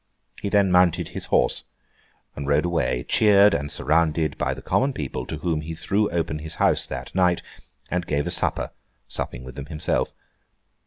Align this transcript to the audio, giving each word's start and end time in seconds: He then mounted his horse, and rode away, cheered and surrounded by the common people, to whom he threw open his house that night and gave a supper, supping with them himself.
He 0.41 0.49
then 0.49 0.71
mounted 0.71 1.09
his 1.09 1.25
horse, 1.25 1.65
and 2.35 2.47
rode 2.47 2.65
away, 2.65 3.05
cheered 3.07 3.53
and 3.53 3.71
surrounded 3.71 4.35
by 4.35 4.55
the 4.55 4.61
common 4.63 4.93
people, 4.93 5.27
to 5.27 5.37
whom 5.37 5.61
he 5.61 5.75
threw 5.75 6.09
open 6.09 6.39
his 6.39 6.55
house 6.55 6.87
that 6.87 7.13
night 7.13 7.43
and 7.91 8.07
gave 8.07 8.25
a 8.25 8.31
supper, 8.31 8.71
supping 9.07 9.43
with 9.43 9.53
them 9.53 9.67
himself. 9.67 10.11